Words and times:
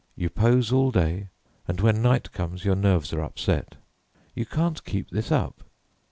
You 0.15 0.31
pose 0.31 0.71
all 0.71 0.89
day, 0.89 1.27
and 1.67 1.79
when 1.79 2.01
night 2.01 2.31
comes 2.31 2.65
your 2.65 2.73
nerves 2.75 3.13
are 3.13 3.21
upset. 3.21 3.75
You 4.33 4.47
can't 4.47 4.83
keep 4.83 5.11
this 5.11 5.31
up. 5.31 5.63